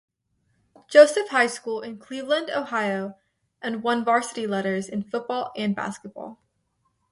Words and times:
Joseph 0.89 1.29
High 1.29 1.45
School 1.45 1.81
in 1.81 1.99
Cleveland, 1.99 2.49
Ohio, 2.49 3.17
and 3.61 3.83
won 3.83 4.03
varsity 4.03 4.47
letters 4.47 4.89
in 4.89 5.03
football 5.03 5.51
and 5.55 5.75
basketball. 5.75 6.39